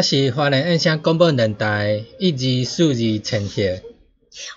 [0.00, 3.82] 这是华人印象广播电台一二四二千赫。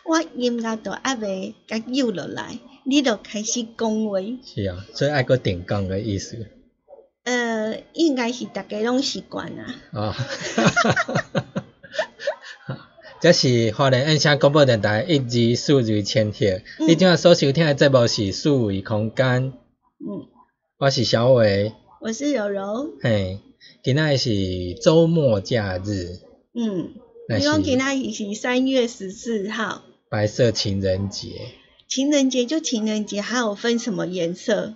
[0.06, 4.22] 我音乐都还未甲扭落来，你就开始讲话。
[4.22, 6.48] 是啊，所以爱个定讲个意思。
[7.26, 9.76] 呃，应该是大家拢习惯啊。
[9.92, 10.16] 哦，
[13.20, 16.62] 这是华人印象广播电台一二四二千赫。
[16.88, 19.52] 你今仔所收听的节目是四维空间。
[20.00, 20.24] 嗯，
[20.80, 21.74] 我是小伟。
[22.00, 22.94] 我是柔柔。
[23.02, 23.42] 嘿。
[23.84, 24.30] 今仔是
[24.82, 26.20] 周末假日，
[26.54, 26.94] 嗯，
[27.30, 31.30] 你讲今仔是三月十四号，白色情人节。
[31.88, 34.76] 情人节就情人节，还有分什么颜色？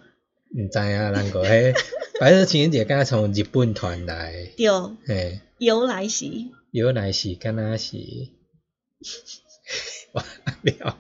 [0.55, 1.43] 唔知啊，啷个？
[1.43, 1.73] 嘿，
[2.19, 4.51] 白色情人节刚刚从日本传来。
[4.55, 4.69] 对。
[5.05, 5.39] 嘿。
[5.57, 6.25] 由来是？
[6.71, 7.97] 由来是，敢若是。
[10.13, 10.97] 我了讲。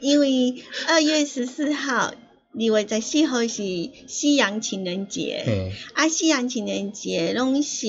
[0.00, 2.14] 因为二月十四号。
[2.52, 3.62] 二月十四号是
[4.08, 7.86] 西洋情人节，啊，西洋情人节拢是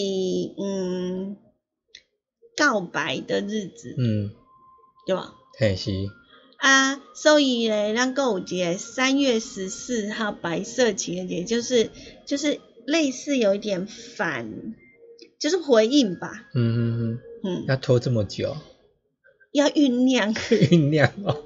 [0.58, 1.36] 嗯
[2.56, 4.32] 告白的日子，嗯，
[5.08, 5.34] 对吧？
[5.58, 5.92] 嘿是。
[6.58, 11.90] 啊，所以咧，咱购物节三月十四号白色情人节，就是
[12.28, 14.76] 就是类似有一点反，
[15.40, 16.50] 就是回应吧。
[16.54, 17.20] 嗯嗯嗯。
[17.44, 17.66] 嗯。
[17.68, 18.56] 要拖这么久？
[19.52, 20.31] 要酝酿。
[20.38, 21.44] 酝酿哦。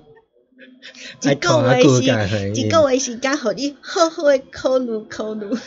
[1.21, 5.49] 一个月是，一个月时间，互你好好诶考虑考虑。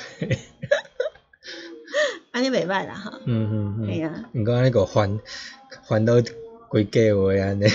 [2.32, 3.20] 安尼袂歹啦，哈。
[3.24, 3.92] 嗯嗯嗯。
[3.94, 4.30] 系啊。
[4.34, 5.18] 毋过安尼个烦
[5.88, 6.12] 烦恼
[6.68, 7.66] 规家话安尼。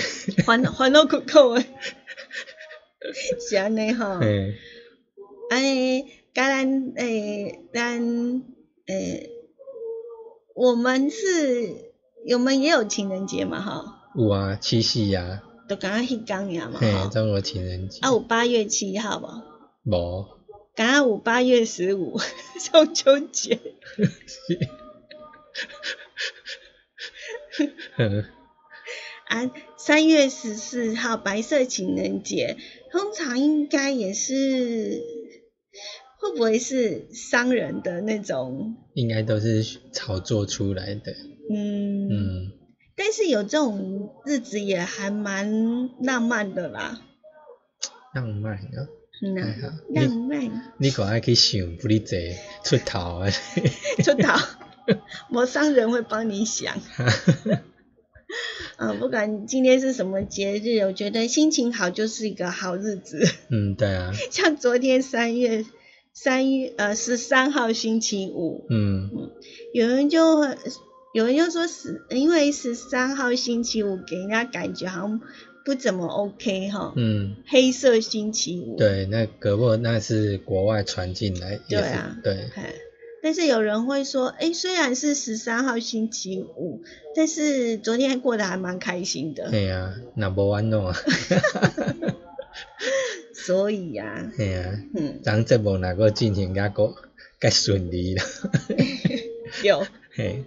[0.44, 1.66] 烦烦恼苦苦诶。
[3.40, 4.18] 是安尼吼。
[4.20, 4.54] 嗯。
[5.50, 8.42] 安尼，甲咱诶，咱
[8.86, 9.30] 诶，
[10.54, 11.92] 我们是，
[12.32, 14.10] 我们也有情人节嘛，哈。
[14.14, 15.42] 有啊，七夕呀。
[15.68, 18.00] 都刚刚迄讲呀嘛，嘿，中国情人节。
[18.00, 19.90] 啊，有八月七号无？
[19.90, 20.26] 无。
[20.74, 22.18] 刚刚有八月十五，
[22.72, 23.58] 中秋节。
[29.28, 32.56] 啊，三月十四号白色情人节，
[32.90, 35.00] 通常应该也是，
[36.20, 38.76] 会不会是商人的那种？
[38.94, 41.12] 应该都是炒作出来的。
[41.50, 42.08] 嗯。
[42.08, 42.52] 嗯。
[42.96, 47.00] 但是有这种日子也还蛮浪漫的啦。
[48.14, 48.86] 浪漫啊，
[49.22, 50.72] 嗯啊，浪漫。
[50.78, 52.16] 你可爱去想不哩济
[52.62, 53.30] 出头啊？
[54.04, 54.38] 出头，
[55.28, 56.76] 某商人会帮你想。
[58.76, 63.24] 嗯，不管今天是什么节日，我觉得心情好就是一个好日子。
[63.50, 64.12] 嗯，对啊。
[64.30, 65.64] 像昨天三月
[66.12, 69.30] 三月呃十三号星期五，嗯嗯，
[69.72, 70.20] 有人就。
[71.14, 75.20] 有人就说十，因为十三号星期五给人家感觉好像
[75.64, 76.92] 不怎么 OK 哈。
[76.96, 77.36] 嗯。
[77.46, 78.76] 黑色星期五。
[78.76, 81.60] 对，那可不那是国外传进来。
[81.68, 82.16] 对啊。
[82.24, 82.50] 对。
[83.22, 86.82] 但是有人会说，哎，虽然是十三号星期五，
[87.14, 89.48] 但是昨天过得还蛮开心的。
[89.50, 90.96] 对啊，那不玩弄啊？
[93.32, 96.92] 所以呀，系啊，嗯，咱节目那个进行较个
[97.38, 98.24] 较顺利啦。
[99.62, 99.86] 有。
[100.16, 100.44] 嘿。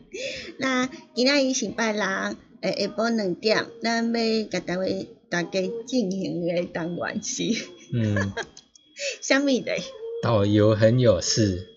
[0.60, 7.44] 那今仔日是拜六，下晡两点，咱要甲大位大家进行个单元是。
[7.92, 8.34] 嗯。
[9.22, 9.74] 虾米的？
[10.24, 11.77] 导游很有事。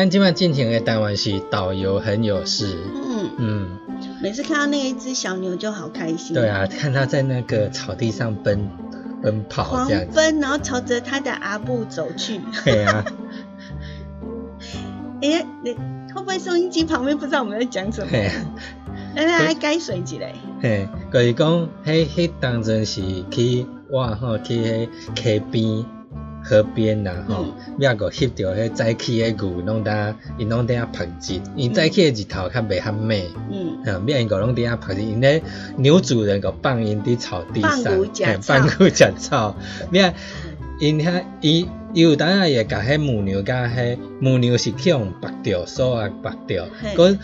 [0.00, 2.74] 咱今晚进行的单元是导游很有事。
[2.94, 3.68] 嗯嗯，
[4.22, 6.32] 每次看到那一只小牛就好开心。
[6.32, 8.70] 对啊，看它在那个草地上奔
[9.22, 10.12] 奔跑这样子。
[10.14, 12.40] 奔，然后朝着它的阿布走去。
[12.64, 13.04] 对啊。
[15.20, 18.10] 哎，你会不会收音机旁边不知道我们在讲什么？
[19.14, 20.34] 来来来，改水一嘞。
[20.62, 25.84] 嘿，就是讲，嘿，嘿当阵是去哇吼去迄溪边。
[26.42, 27.46] 河边呐，吼，
[27.78, 35.42] 要个翕着迄早起诶牛，拢当因拢伫遐拍日，因早起诶日头较袂遐美，嗯，啊，免因个拢伫遐拍日，因咧
[35.76, 39.54] 牛主人个放因伫草地上，放牛食草，
[39.90, 40.14] 免
[40.80, 46.66] 因遐伊伊有当下也甲迄母牛甲迄母牛是去用拔掉，所啊拔掉，
[46.96, 47.18] 个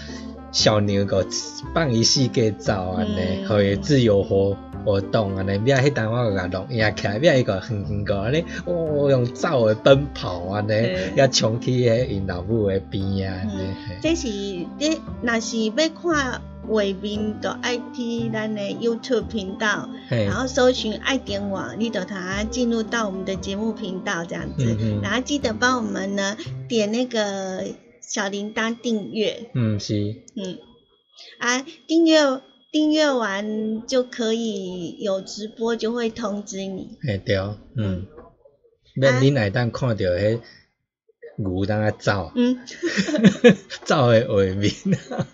[0.56, 1.26] 小牛个
[1.74, 4.56] 放伊四界走安尼，互伊自由活。
[4.86, 10.72] 活动安尼，你边迄单我个录影起来，边一个远远个安尼，哦，用走诶奔跑安，尼，
[11.16, 13.42] 也冲去迄因老母诶边啊，
[14.00, 26.36] 这是你若是要看画面，就爱去咱诶 YouTube 频道，然后搜寻爱点网，你就它进入到我们的节目频道这样子，然后记得帮我们呢
[26.68, 27.64] 点那个
[28.08, 29.94] 小铃铛订阅，嗯是，
[30.36, 30.58] 嗯
[31.38, 32.18] 啊订阅。
[32.72, 36.98] 订阅完就可以有直播，就会通知你。
[37.00, 37.36] 嘿对，
[37.74, 38.06] 嗯，
[38.96, 40.40] 那恁来当看到迄
[41.38, 42.58] 牛当啊走，嗯，
[43.86, 44.70] 走的画面
[45.10, 45.26] 啊。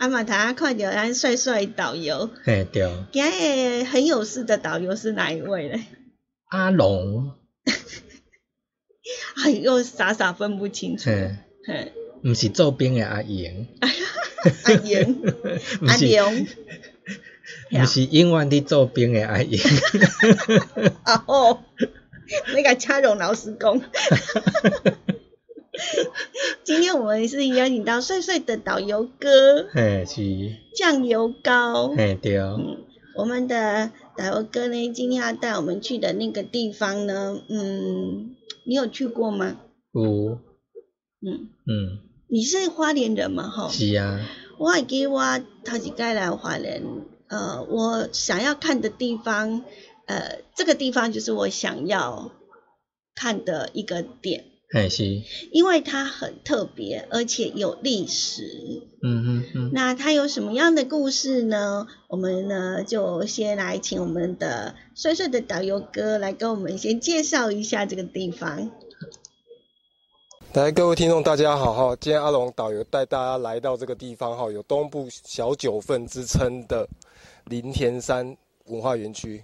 [0.00, 2.90] 阿玛塔看到咱帅帅导游，嘿对。
[3.10, 5.80] 今日很有事的导游是哪一位嘞？
[6.50, 7.32] 阿龙。
[9.44, 11.10] 哎呦，傻傻分不清楚。
[11.10, 11.92] 嘿，
[12.24, 13.66] 毋是做兵的阿莹。
[14.64, 15.22] 阿英，
[15.86, 16.46] 阿勇，
[17.70, 19.58] 不是永远伫做兵的阿英。
[21.04, 21.60] 啊 哦，
[22.54, 23.80] 那个嘉荣老师讲。
[26.64, 30.22] 今天我们是邀请到帅帅的导游哥，嘿是
[30.76, 32.38] 酱油膏，嘿对。
[32.38, 32.78] 嗯，
[33.16, 39.60] 我们的导游哥呢，今天要带我们去的那个地方呢，嗯，你有去过吗？
[39.92, 40.38] 有。
[41.20, 41.98] 嗯嗯。
[42.28, 43.48] 你是花莲人吗？
[43.48, 44.26] 哈，是啊。
[44.58, 46.82] 我还给我头几盖来花莲，
[47.28, 49.64] 呃，我想要看的地方，
[50.06, 52.30] 呃，这个地方就是我想要
[53.14, 54.44] 看的一个点。
[54.72, 55.22] 哎，是。
[55.52, 58.82] 因为它很特别，而且有历史。
[59.02, 59.70] 嗯嗯嗯。
[59.72, 61.86] 那它有什么样的故事呢？
[62.08, 68.70] 我们呢就先来请我们的帅帅的导游哥来跟我们先介绍一下这个地方。
[70.54, 71.96] 来，各位听众，大家好哈！
[71.98, 76.86] 今天阿龙导游带大家来到这个地方哈，有东部小九份之称的
[77.46, 79.42] 林田山文化园区。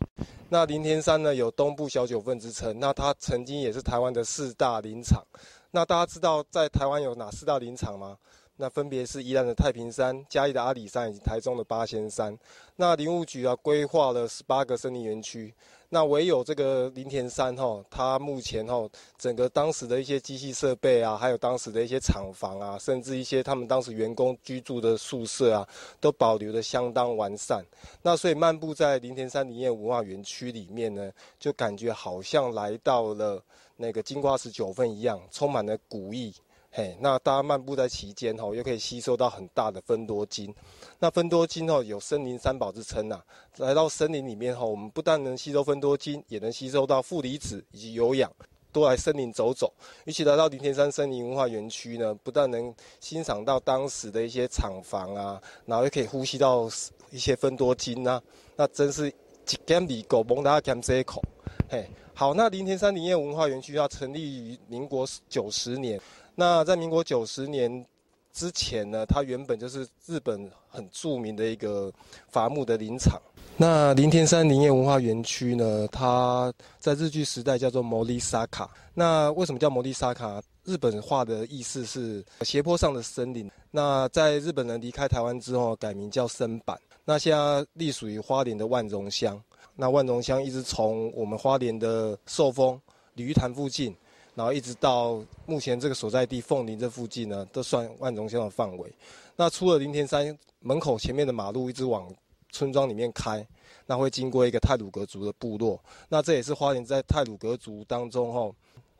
[0.48, 5.22] 那林田山呢，有东部小九份之称，那它曾经也是台湾的四大林场。
[5.70, 8.16] 那大家知道在台湾有哪四大林场吗？
[8.56, 12.36] 那分别是宜兰的太平山、嘉义的阿里山以及台中的八仙山。
[12.74, 15.54] 那林务局啊规划了十八个森林园区，
[15.90, 25.68] 那唯有这个林田山哈，它目前哈整个当时的一些机器设备啊，还有当时的一些厂房啊，甚至一些他们当时员工居住的宿舍啊，
[25.98, 27.64] 都保留的相当完善。
[28.02, 33.42] 那所以漫步在林田山林业文化园区里面呢，就感觉好像来到了
[33.76, 36.34] 那个金瓜石九份一样，充满了古意。
[36.70, 40.54] 嘿，那大家漫步在其间吼，又可以吸收到很大的分多精。
[40.98, 43.20] 那分多精吼有森林三宝之称呐。
[43.56, 48.30] 来到森林里面吼，我们不但能吸收分多精，也能吸收到负离子以及有氧。
[48.70, 49.72] 多来森林走走，
[50.04, 56.68] 一起来到林田山森林文化园区呢，不但能欣赏到当时的一些厂房啊，然后又可以呼吸到
[57.10, 58.22] 一些分多精啊，
[58.56, 61.22] 那真是一间比狗蒙大家这一口。
[61.70, 65.98] 嘿，好，那林田山林业文化园区它成立于民国九十年。
[66.40, 67.84] 那在民国九十年
[68.32, 71.92] 之前呢，它原本就是日本很著名的一个
[72.28, 73.20] 伐木的林场。
[73.56, 78.70] 那林田山林业文化园区呢，它在日据时代叫做摩利沙卡。
[78.94, 80.40] 那为什么叫摩利沙卡？
[80.62, 83.50] 日本话的意思是斜坡上的森林。
[83.72, 86.78] 那在日本人离开台湾之后，改名叫森坂。
[87.04, 89.42] 那现在隶属于花莲的万荣乡。
[89.74, 92.80] 那万荣乡一直从我们花莲的寿丰
[93.14, 93.92] 鲤鱼潭附近。
[94.38, 98.88] 然后一直到目前这个所在地凤林这附近呢，都算万荣乡的范围。
[99.34, 102.08] 那出了林田山门口前面的马路，一直往
[102.52, 103.44] 村庄里面开，
[103.84, 105.82] 那会经过一个泰鲁格族的部落。
[106.08, 108.48] 那这也是花莲在泰鲁格族当中哈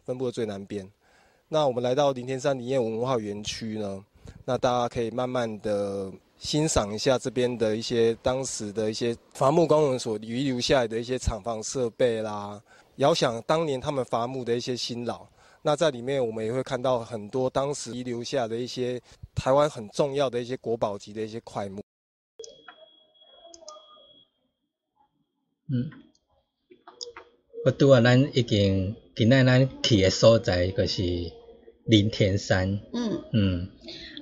[0.04, 0.90] 分布的最南边。
[1.49, 4.04] 那我们来到林田山林业文化园区呢，
[4.45, 12.61] 那大家可以慢慢的欣赏一下这边的一些当时的一些伐木工人所遗留下来的一些厂房设备啦。
[12.98, 15.24] 遥想当年他们伐木的一些辛劳，
[15.62, 19.00] 那在里面我们也会看到很多当时遗留下的一些
[19.36, 21.80] 台湾很重要的一些国宝级的一些块木。
[25.70, 25.90] 嗯，
[27.64, 31.02] 我拄啊，咱已经今仔咱去的所在就是
[31.84, 32.80] 林田山。
[32.92, 33.68] 嗯嗯，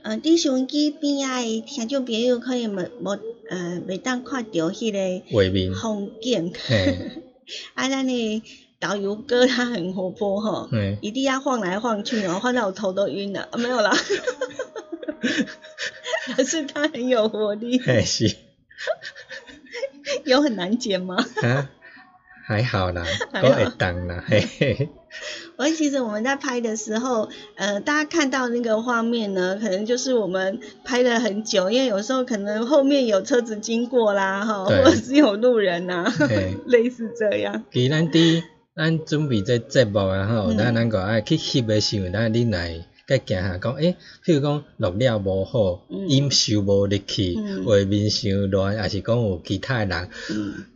[0.02, 3.18] 呃，伫相机边仔的听众朋友可能无无
[3.48, 6.52] 呃袂当看到迄个画面风景。
[7.72, 8.42] 啊，咱的。
[8.78, 10.68] 导游哥他很活泼哈，
[11.00, 13.48] 一定要晃来晃去哦，晃到我头都晕了。
[13.58, 13.96] 没有啦，
[16.36, 17.78] 可是他很有活力。
[18.04, 18.36] 是。
[20.24, 21.16] 有很难剪吗？
[21.42, 21.70] 啊，
[22.46, 23.04] 还好啦，
[23.42, 24.22] 都会当啦。
[24.26, 24.88] 嘿嘿。
[25.56, 36.12] 而其实我们在拍的时候，呃，大家看到那个画面呢，可能就是我们拍了很久，因为有时候可能后面有车子经过啦，哈，或者是有路人呐，
[36.66, 37.64] 类似这样。
[37.70, 38.44] 给咱滴。
[38.76, 50.10] 咱准备这节目啊吼，咱咱个爱去翕诶时候，咱恁来甲行下讲，诶，譬如讲录了无好，音收无入去，画面伤乱，还是讲有其他人，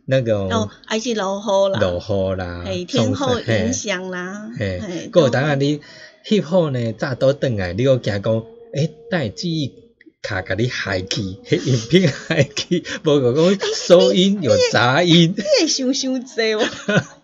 [0.05, 5.79] 那个哦，还是落雨啦，落雨啦，天候影响啦，嘿，过等下你
[6.25, 8.43] 翕好呢，早倒转来，你又惊讲，
[8.73, 9.73] 诶，带记忆
[10.23, 16.63] 卡甲你害去，迄影片害去，无个讲收音有杂音，你会想伤济哦。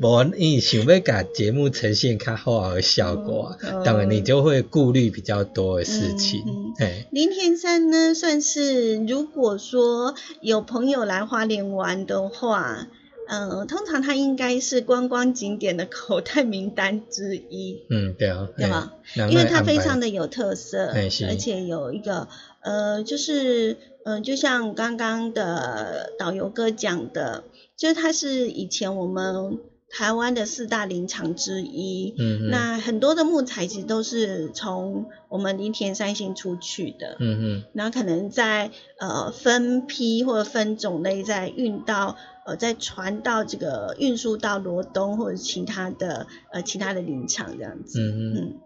[0.00, 6.40] 无，你想要甲节目呈现较好的效果，当然你就会顾虑比较多的事情。
[6.78, 12.88] 哎，林田山呢，算是如果说有朋友来花莲玩的话，
[13.28, 17.84] 嗯，通常它应该是观光景点的口袋名单之一。
[17.90, 18.94] 嗯，对啊，对吧？
[19.30, 22.28] 因为它非常的有特色，而且有一个
[22.60, 27.44] 呃，就是嗯，就像刚刚的导游哥讲的，
[27.76, 29.58] 就是它是以前我们。
[29.94, 48.60] 台湾的四大林场之一，嗯那很多的木材其实都是从我们林田三星出去的，嗯嗯，那可能在呃分批或者分种类再运到呃再传到这个运输到罗东或者其他的呃其他的林场这样子，嗯嗯嗯，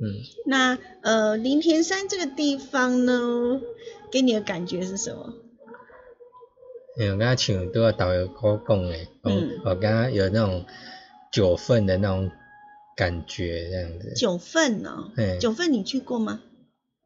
[0.00, 0.14] 嗯，
[0.46, 3.60] 那呃林田山这个地方呢，
[4.10, 5.34] 给你的感觉是什么？
[6.96, 9.06] 有刚像都要导游哥讲诶，
[9.64, 10.64] 我刚刚有那种
[11.30, 12.30] 九份的那种
[12.96, 14.14] 感觉这样子。
[14.14, 16.40] 九份哦，九份你去过吗？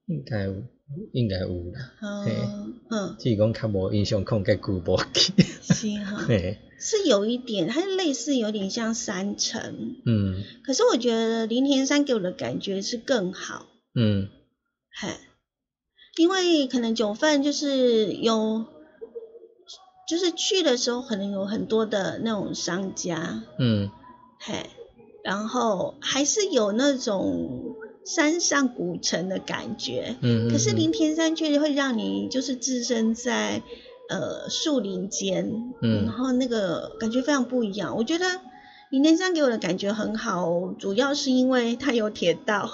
[0.07, 0.47] 应该
[1.13, 1.93] 应该有啦。
[2.01, 5.33] 嗯嗯，只是讲较无印象，空格古无去。
[5.61, 6.25] 是哈。
[6.79, 9.97] 是有一点，它类似有点像山城。
[10.07, 10.45] 嗯。
[10.65, 13.67] 可是我觉得林田山给我的感觉是更好。
[13.97, 14.29] 嗯。
[14.93, 15.09] 嘿，
[16.17, 18.67] 因为可能九份就是有。
[20.11, 23.89] 就是去的时候，可能有很多的那种商家，嗯，
[24.41, 24.69] 嘿，
[25.23, 30.17] 然后还是有那种山上古城的感觉。
[30.21, 33.63] 嗯可是林田山却会让你就是置身在
[34.09, 37.97] 呃树林间，嗯然后那个感觉非常不一样。
[37.97, 38.25] 我觉得
[38.91, 42.69] 林田山给我的感觉很好，主要是因为它有铁道，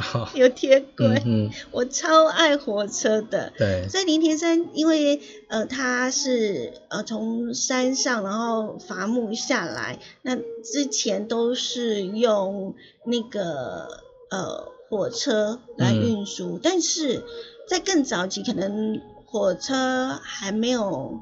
[0.00, 3.52] 好 有铁轨，我超爱火车的。
[3.58, 13.88] 对，在林田山，因为呃它是呃从山上然后伐木下来，那之前都是用那个
[14.30, 17.24] 呃火车来运输，但是
[17.68, 21.18] 在更早期可能火车还没有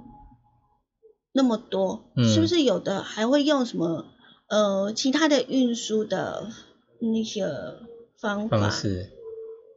[1.33, 2.35] 那么多，嗯。
[2.35, 4.05] 是不是有的还会用什么
[4.48, 6.50] 呃其他的运输的
[7.00, 7.46] 那些
[8.16, 8.58] 方法？
[8.58, 9.10] 方式，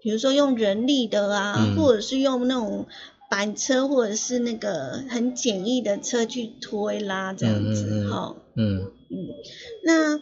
[0.01, 1.75] 比如说用人力的啊，嗯。
[1.75, 2.87] 或者是用那种
[3.29, 8.91] 板车，或者是那个很简易的车去推拉这样子，哈、嗯。
[9.11, 9.27] 嗯，
[9.83, 10.21] 那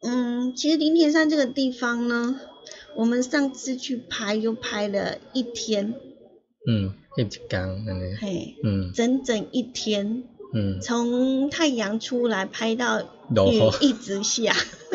[0.00, 2.40] 嗯，其实林田山这个地方呢，
[2.96, 5.94] 我们上次去拍又拍了一天，
[6.66, 8.92] 嗯，一讲安尼，嘿，嗯。
[8.94, 10.24] 整整一天，
[10.56, 13.06] 嗯，从太阳出来拍到雨
[13.82, 14.54] 一直下。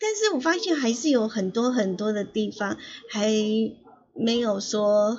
[0.00, 2.76] 但是我发现还是有很多很多的地方
[3.08, 3.30] 还
[4.14, 5.16] 没有说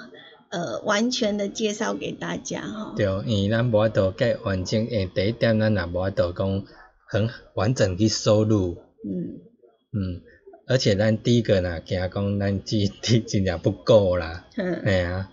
[0.50, 2.94] 呃完全的介绍给大家哈。
[2.98, 6.66] 对，因为咱无法度介完整，诶，第一点咱也无法度讲
[7.08, 9.40] 很完整去收录，嗯，
[9.94, 10.22] 嗯，
[10.68, 14.82] 而且咱第一个呢，惊讲咱基地真正不够啦，嗯。
[14.84, 15.33] 哎呀、「各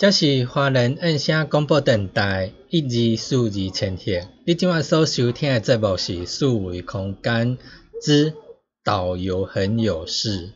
[0.00, 4.30] 这是华人印声广播电台一二四二千赫。
[4.46, 7.58] 你今晚所收听的节目是四维空间
[8.00, 8.32] 之
[8.82, 10.54] 导游很有事。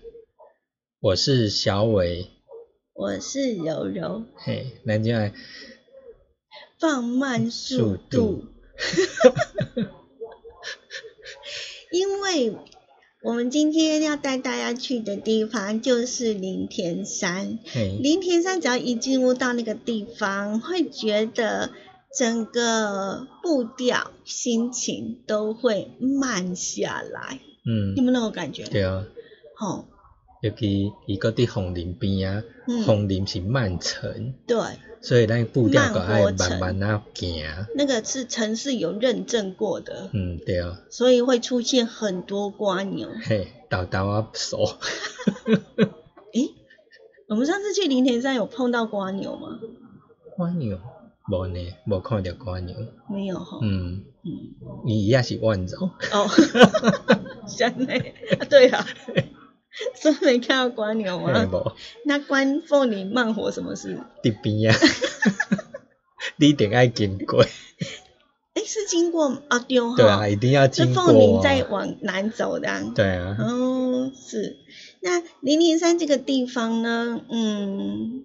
[0.99, 2.31] 我是小伟，
[2.95, 4.25] 我是柔柔。
[4.37, 5.35] 嘿，那今晚
[6.81, 8.47] 放慢速度，
[11.93, 12.57] 因为。
[13.25, 17.59] 我们今天要带大家去的地方就是林田山。
[18.03, 21.71] 林田山只要一进入到那个地方，会觉得
[22.15, 27.41] 整个步调、心情都会慢下来。
[27.65, 28.65] 嗯，有没有那种感觉？
[28.65, 29.07] 对啊。
[29.57, 29.89] 好。
[30.45, 32.43] 尤其伊个伫红林边啊，
[32.85, 34.35] 红林是慢城。
[34.47, 34.59] 对。
[35.01, 37.45] 所以咱步调个爱慢慢啊行。
[37.75, 40.11] 那个是城市有认证过的。
[40.13, 40.83] 嗯，对啊。
[40.91, 43.09] 所以会出现很多瓜牛。
[43.23, 44.65] 嘿，豆豆啊熟。
[46.35, 46.55] 诶，
[47.29, 49.61] 我们上次去林田山有碰到瓜牛吗？
[50.37, 50.79] 瓜牛，
[51.31, 52.75] 无呢，无看到瓜牛。
[53.11, 53.61] 没有哈。
[53.63, 54.31] 嗯嗯，
[54.85, 55.91] 你也是万种。
[56.13, 56.29] 哦，
[57.57, 57.95] 真的，
[58.51, 58.87] 对啊。
[59.95, 61.33] 所以没看到关牛吗？
[62.05, 63.99] 那关凤梨慢活什么事？
[64.23, 64.79] 伫边啊，
[66.37, 67.45] 你一定爱经过。
[68.55, 69.59] 哎，是经过啊？
[69.59, 69.97] 对哈。
[69.97, 71.05] 对啊，一定要经过。
[71.07, 72.69] 凤梨在往南走的。
[72.95, 73.37] 对啊。
[73.41, 74.59] 哦，是。
[75.01, 77.21] 那零零三这个地方呢？
[77.29, 78.25] 嗯，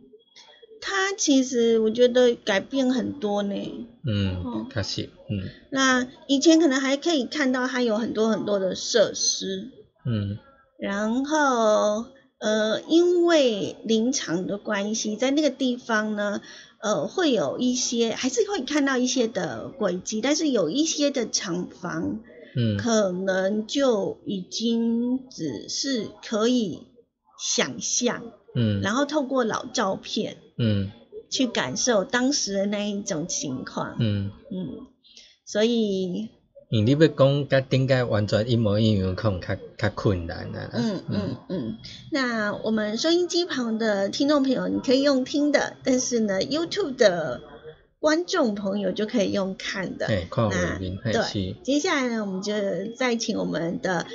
[0.81, 3.87] 它其实我觉得改变很多呢。
[4.05, 5.09] 嗯，开始。
[5.29, 5.49] 嗯。
[5.71, 9.69] 那以前可能还可以看到它有很多很多的设施。
[10.05, 10.37] 嗯。
[10.79, 12.05] 然后，
[12.37, 16.41] 呃，因为林场的关系，在那个地方呢，
[16.81, 22.21] 呃，会有一些，还是会看到一些的轨迹，但是有一些的厂房，
[22.55, 26.87] 嗯，可能就已经只是可以
[27.37, 28.23] 想象，
[28.55, 30.89] 嗯，然后透过老照片，嗯，
[31.29, 34.31] 去感受当时的那一种情况，嗯。
[34.49, 34.87] 嗯，
[35.45, 36.29] 所以。
[36.69, 40.69] 因你要讲甲顶个完全一模一样，可能较较困难啊。
[40.71, 41.77] 嗯嗯嗯。
[42.11, 47.41] 那我们收音机旁的听众朋友，你可以用听的，但是呢，YouTube 的
[47.99, 50.05] 观众朋友就可以用看的。
[50.05, 50.95] 对，看画面。
[51.03, 51.55] 对。
[51.63, 52.53] 接下来呢，我们就
[52.95, 54.05] 再请我们的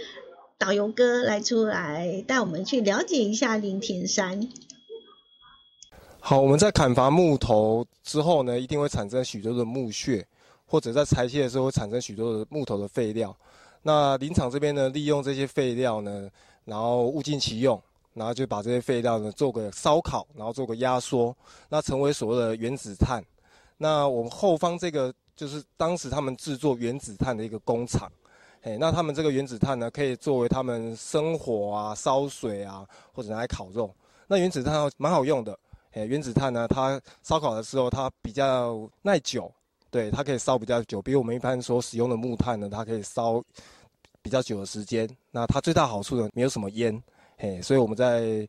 [0.57, 4.49] 导游哥来出来，带我们去了解一下林田山。
[6.21, 10.29] 好，我们在砍伐木头之后呢，一定会产生许多的木屑。
[10.75, 13.33] 或者在拆卸的时候会产生许多的木头的废料，
[13.83, 16.29] 那林场这边呢，利用这些废料呢，
[16.65, 17.81] 然后物尽其用，
[18.13, 21.33] 然后就把这些废料呢做个烧烤，然后做个压缩，
[21.69, 23.25] 那成为所谓的原子炭。
[23.77, 28.11] 那我们后方这个就是当时他们制作原子炭的一个工厂，
[28.63, 33.95] 哎，那他们这个原子炭呢，可以作为他们生火啊、烧水啊，或者拿来烤肉。
[34.27, 35.57] 那原子炭蛮好用的，
[35.93, 39.49] 哎，原子炭呢，它烧烤的时候它比较耐久。
[39.95, 43.41] 对，它可以烧比较久，比我们一般所使用的木炭呢，它可以烧
[44.23, 45.09] 比较久的时间。
[45.31, 47.01] 那它最大好处呢，没有什么烟，
[47.39, 48.45] 嘿，所以我们在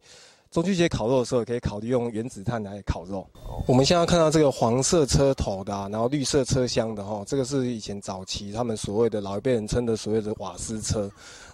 [0.49, 3.29] 中秋节烤肉的时候，可以考虑用原子炭来烤肉。
[3.67, 11.07] 我们现在看到这个黄色车头的，然后绿色车厢的哈，这个是以前早期他们所谓的老一辈人称的所谓的瓦斯车。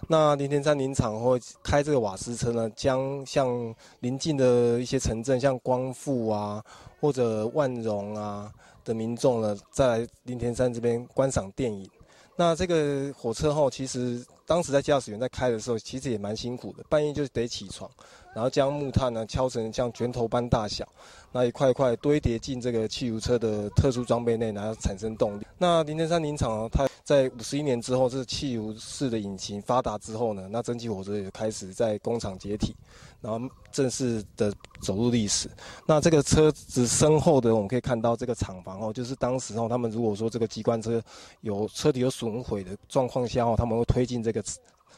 [0.07, 6.63] 那林田山林场会开这个瓦斯车呢，将像邻近的一些城镇，像光复啊，
[7.01, 8.49] 或者万荣啊。
[8.83, 11.89] 的民众呢，在林田山这边观赏电影。
[12.35, 17.89] 那这个火车后，其实当时在驾驶员在开的时候，其实也蛮辛苦的，半夜就得起床，
[18.33, 20.87] 然后将木炭呢敲成像拳头般大小，
[21.31, 25.45] 那一块一块堆叠进这个汽油车的特殊装备内，然后产生动力。
[25.57, 32.75] 那林田山林场呢，它在五十一年之后，这汽油式的引擎发达之后呢，那蒸汽火车也开始在工厂解体。
[33.21, 33.39] 然后
[33.71, 35.47] 正式的走入历史。
[35.85, 40.99] 那这个车子身后的，我们可以看到这个厂房哦，就是当时哦，他们如果说这个机关车
[41.41, 44.43] 有车体有损毁的状况下哦，他们会推进这个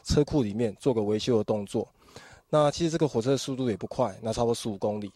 [0.04, 1.86] 车库里面做个维修的动作。
[2.54, 5.10] 那其实这个火车的速度也不快，那差不多十五公里。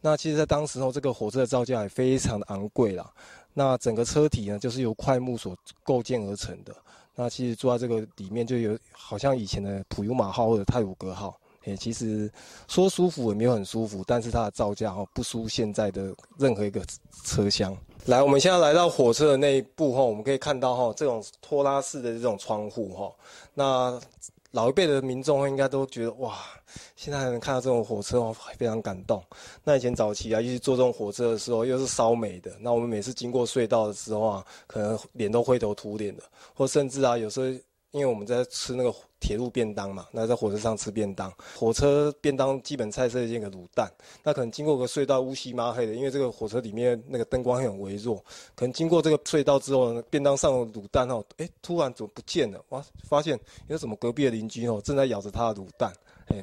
[0.00, 3.08] 那其实，在当时候，这个火车的造价也非常的昂贵啦。
[3.54, 6.74] 那整个车体呢，就是由块木所构建而成的。
[7.14, 11.38] 那其实坐在这个里面，就有好像以前的普悠马号或者泰鲁格号。
[11.64, 12.28] 哎，其实
[12.66, 16.84] 说舒服也没有很舒服，但是它的造价哈不输现在的任何一个
[17.22, 17.76] 车厢。
[18.06, 23.12] 来，我们现在来到火车的那一部哈，我们可以看到哈这种拖拉式的这种窗户哈，
[23.54, 24.00] 那
[24.52, 26.36] 老一辈的民众应该都觉得哇，
[26.96, 29.22] 现在能看到这种火车哦，非常感动。
[29.64, 36.22] 那以前早期啊，一直坐这种火车的时候，又是烧煤的，那我们每次经过隧道的时候啊，可能脸都灰头土脸的，
[36.54, 37.46] 或甚至啊，有时候。
[37.92, 43.90] 因为我们在吃那个铁路便当嘛，那在火车上吃便当，火车便当基本菜是一个卤蛋，
[44.22, 48.24] 那可能经过个隧道乌漆麻黑的，因为这个火车里面那个灯光很微弱，
[48.54, 52.64] 可能经过这个隧道之后，便当上的卤蛋哦，哎，突然怎么不见了？
[52.68, 55.92] 哇，发现有什么隔壁的邻居哦正在咬着他的卤蛋，
[56.28, 56.42] 哎，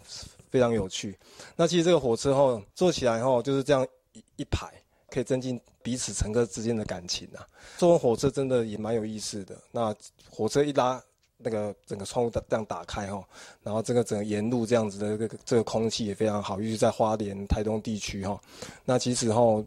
[0.49, 1.17] 非常有趣。
[1.55, 4.69] 那其实这个火车哦坐起来哦就是这样一一排，
[5.09, 7.47] 可以增进彼此乘客之间的感情啊。
[7.77, 9.57] 坐火车真的也蛮有意思的。
[9.71, 9.95] 那
[10.29, 11.01] 火车一拉。
[11.39, 13.23] 那个整个窗户这样打开哈，
[13.61, 18.41] 然后这个整个沿路这样子的这个这个空气也非常好，尤其在花莲、台东地区哈。
[18.85, 19.63] 那其实哈，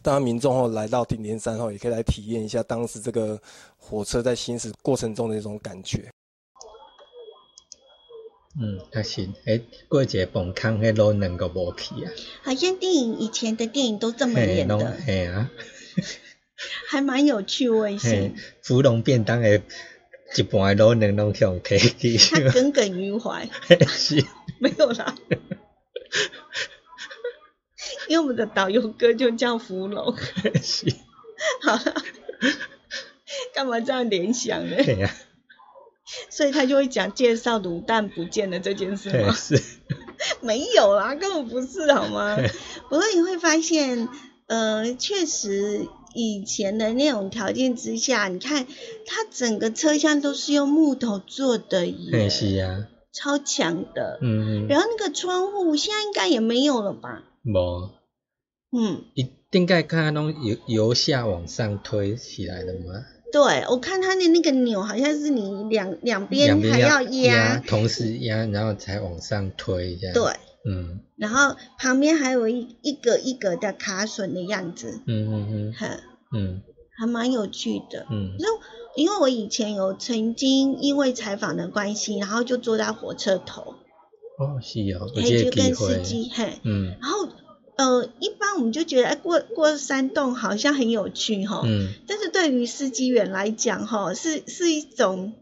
[0.00, 3.38] 当然民众哈来到顶天山后，也可以来体验一下当时这个
[3.76, 6.10] 火车在行驶过程中的一种感觉。
[8.58, 9.34] 嗯，还行。
[9.44, 12.10] 哎，过节崩坑迄路能够无去啊？
[12.42, 14.96] 好像电影以前的电影都这么演的。
[15.06, 15.50] 嘿啊，
[16.88, 18.34] 还蛮有趣味性。
[18.62, 19.62] 芙蓉便当诶。
[20.36, 23.48] 一半的路能拢向提起，他耿耿于怀。
[23.88, 24.24] 是，
[24.58, 25.14] 没有啦。
[28.08, 30.16] 因为我们的导游哥就叫芙蓉。
[30.62, 30.86] 是。
[31.62, 31.94] 好了，
[33.54, 34.76] 干嘛这样联想呢？
[34.84, 35.10] 对呀。
[36.28, 39.32] 所以他就会讲介绍卤蛋不见了这件事吗？
[39.34, 39.60] 是。
[40.42, 42.36] 没有啦，根本不是好吗？
[42.88, 44.08] 不过你会发现，
[44.46, 45.86] 呃，确实。
[46.14, 48.66] 以前的那种条件之下，你看
[49.06, 54.18] 它整个车厢都是用木头做的耶，是呀，超强的。
[54.22, 57.22] 嗯然后那个窗户现在应该也没有了吧？
[57.42, 57.90] 没。
[58.72, 59.02] 嗯。
[59.14, 63.04] 一定该看那种由由下往上推起来的吗？
[63.32, 70.14] 对，我看它的那个钮好像是你两两边还要压，同时压，然后才往上推这样。
[70.14, 70.32] 对。
[70.62, 76.00] 嗯，然后旁边还有一一格一格的卡榫的样子，嗯嗯嗯，很，
[76.34, 76.62] 嗯，
[76.98, 78.46] 还蛮有趣的，嗯，那
[78.94, 83.74] 因为我以前有曾经因为采访的关系，然后就坐在火车头，
[84.38, 87.26] 哦，是哦，嘿，就跟司机，嘿，嗯，然后
[87.76, 95.32] 呃，一般我们就觉得哎，过过山洞好像很有趣哈，嗯，但是对于司机员来讲哈，是是一种。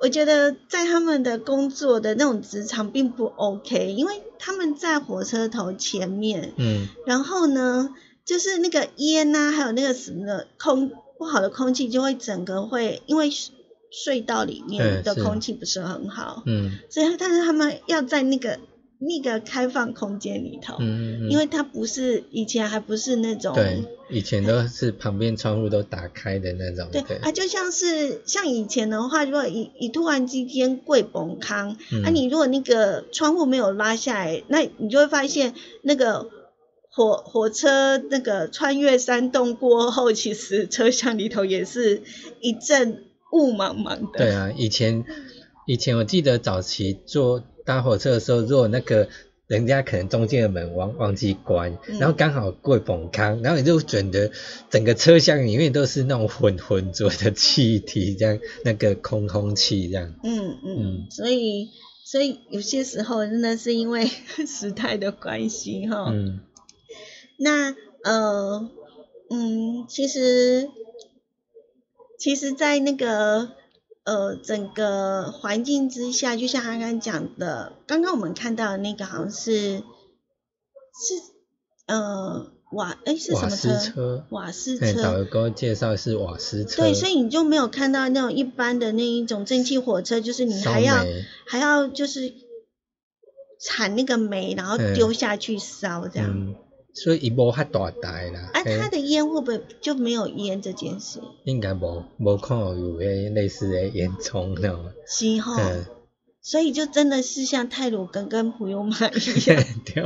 [0.00, 18.58] 我觉得在他们的工作的那种职场并不 OK，因为他们在火车头前面，嗯，然后呢，就是那个烟呐，还有那个什么的空不好的空气，就会整个会因为隧道里面的空气不是很好，嗯，所以但是他们要在那个。
[19.06, 36.28] 那个开放空间里头，嗯，因为它不是以前还不是那种，对，以前都是旁边窗户都打开的那种，对，啊，就像是像以前的话，如果一一突然之间跪崩康，啊，你如果那个窗户没有拉下来，那你就会发现那个
[36.88, 42.02] 火火车那个穿越山洞过后，其实车厢里头也是
[42.40, 44.18] 一阵雾茫茫的。
[44.18, 45.04] 对啊，以前
[45.66, 47.42] 以前我记得早期坐。
[47.66, 49.08] 搭火车的时候，如果那个
[49.46, 54.30] 人家可能中间的门忘忘记关，然后刚好过崩康，然后你就觉得
[54.68, 60.14] 整个车厢里面都是那种混浑浊的气体，这样那个空空气这样。
[60.22, 61.06] 嗯嗯。
[61.10, 61.70] 所以
[62.04, 64.04] 所以有些时候真的是因为
[64.46, 66.10] 时代的关系哈。
[66.12, 66.40] 嗯。
[67.38, 68.70] 那呃
[69.30, 70.68] 嗯，其实
[72.18, 73.52] 其实，在那个。
[74.04, 79.82] 呃，整个环境之下，就像刚刚讲的，刚刚我们看到的那个好像是是
[81.86, 84.26] 呃瓦哎是什么车？
[84.28, 85.02] 瓦斯车。
[85.02, 86.82] 导游给我介绍是瓦斯车。
[86.82, 90.96] 对，所以你就没有看到那种一般的那一种蒸汽火车，就是你还要
[91.46, 92.34] 还要就是
[93.58, 96.54] 铲那个煤，然后丢下去烧这样。
[96.94, 98.50] 所以伊无遐大台啦。
[98.54, 101.20] 啊，他的烟会不会就没有烟这件事？
[101.44, 104.92] 应该无，无看到有诶类似诶烟囱那种。
[105.06, 105.60] 是吼。
[106.40, 109.64] 所以就真的是像泰鲁根跟普悠玛一样。
[109.84, 110.04] 对。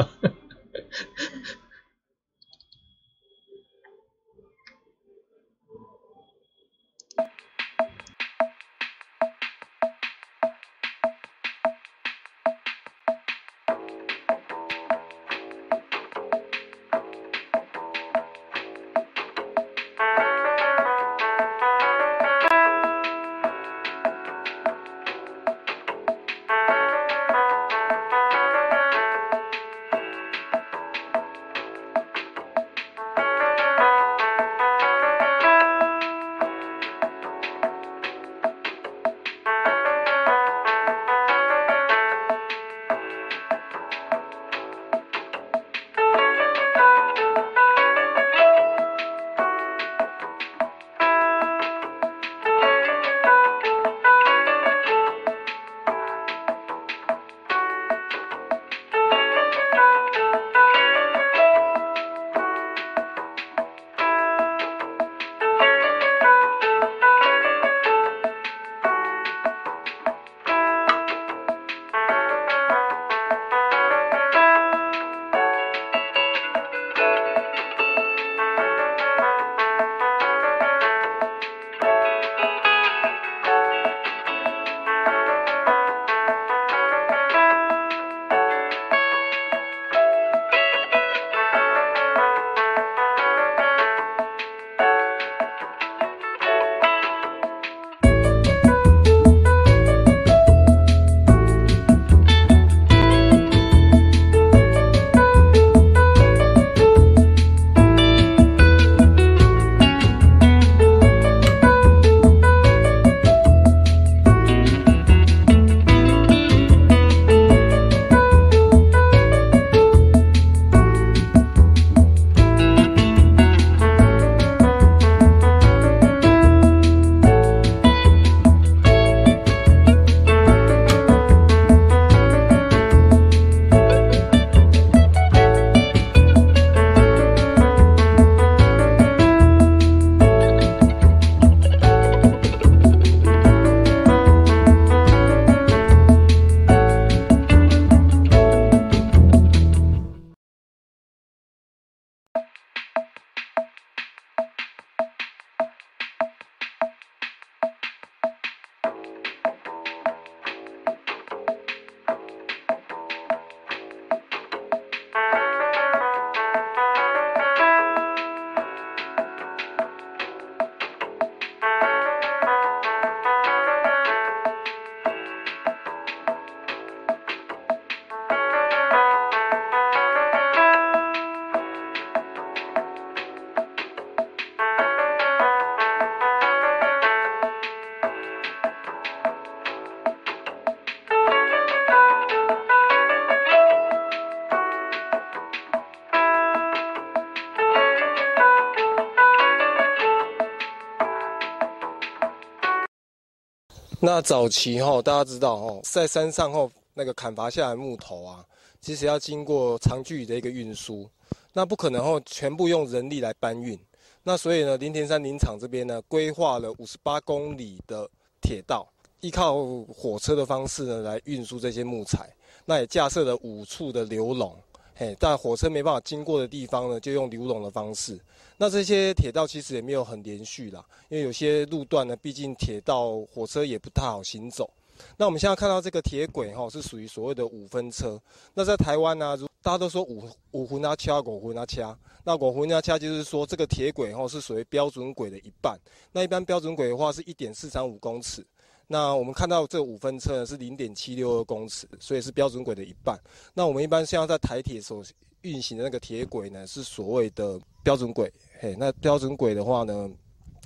[204.11, 208.43] 那早期哈，大家知道哈，在山上后那个砍伐下来木头啊，
[208.81, 211.07] 其实要经过长距离的一个运输，
[211.53, 213.79] 那不可能后全部用人力来搬运。
[214.23, 218.09] 那所以呢，林田山林场这边呢，规划了五十八公里的
[218.41, 218.89] 铁道，
[219.21, 222.35] 依靠火车的方式呢来运输这些木材。
[222.65, 224.57] 那也架设了五处的流笼，
[225.01, 228.19] 嘿，在火车没办法经过的地方呢，就用流笼的方式。
[228.57, 234.69] 那这些铁道其实也没有很连续啦，因为有些路段呢，毕竟铁道火车也不太好行走。
[235.17, 238.21] 那我们现在看到这个铁轨哈，是属于所谓的五分车。
[238.55, 241.97] 那在台湾呢，大家都说五五分啊掐，五分啊掐。
[242.25, 245.79] 那五分啊掐就是说这个铁轨哈是属于标准轨的一半。
[246.11, 248.45] 那一般标准轨的话是一点四三五公尺。
[248.91, 253.21] 那我们看到这五分车呢是零点七六二公尺，所以是标准轨的一半。
[253.53, 255.05] 那我们一般现在在台铁所
[255.43, 258.33] 运行的那个铁轨呢，是所谓的标准轨。
[258.59, 260.11] 嘿，那标准轨的话呢，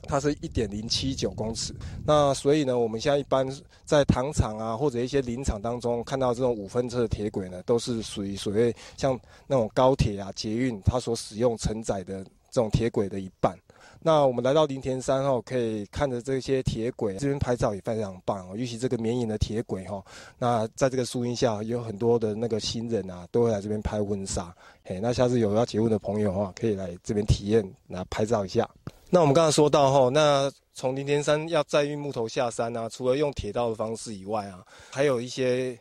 [0.04, 1.74] 它是一点零七九公尺。
[2.06, 3.44] 那所以呢，我们现在一般
[3.84, 9.18] 在糖厂啊或者一些林场当中看到这种五分车的铁轨呢，都是属于所谓像
[9.48, 13.58] 那种高铁啊、捷运它所使用承载的这种铁轨的一半。
[14.02, 18.56] 那我们来到林田山后，可以看着这些铁轨，这边拍照也非常棒哦。
[18.56, 20.02] 尤其这个绵延的铁轨哈，
[20.38, 24.54] 那在这个树荫下，有很多的那个新人啊，都会来这边拍婚纱。
[24.84, 28.68] 嘿，那下次有要结婚的朋友哈，可以来这边体验，来拍照一下。
[29.08, 35.78] 那我们刚才说到哈，那从林田山要载运木头下山啊，除了用铁道的方式以外啊，还有一些。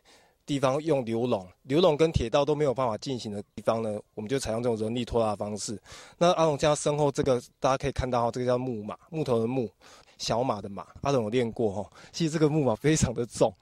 [0.52, 5.82] 地方用流笼，流笼跟铁道都没有办法进行的地方呢，我们就采用这种人力拖拉的方式。
[6.18, 9.70] 那阿龙家身后这个，大家可以看到哈，这个叫木马，木头的木，
[10.18, 10.86] 小马的马。
[11.04, 13.54] 阿龙有练过哈，其实这个木马非常的重，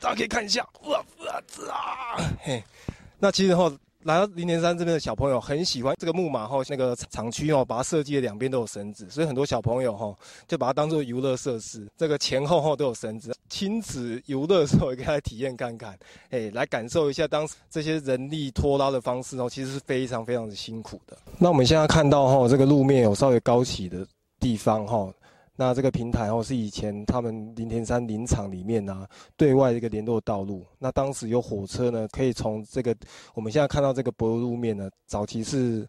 [0.00, 2.60] 大家可以看一下，哇哇啊，嘿，
[3.20, 3.72] 那其实哈。
[4.04, 10.14] 来到林田山这边的小朋友很喜欢这个木马后，那个厂区哦，把它设计的两边都有绳子，所以很多小朋友哈
[10.48, 15.96] 就把它当做游乐设施，这个前后后都有绳子，亲子游乐的时候也可以来体验看看，
[16.30, 21.16] 哎，来感受一下当时这些人力拖拉的方式哦，其实是非常非常的辛苦的。
[21.38, 24.06] 那我们现在看到哈，这个路面有稍微高起的
[24.40, 25.08] 地方哈。
[25.62, 30.66] 那这个平台哦，是以前他们林田山林场里面啊，对外一个联络道路。
[30.76, 32.92] 那当时有火车呢，可以从这个
[33.32, 35.88] 我们现在看到这个柏油路面呢，早期是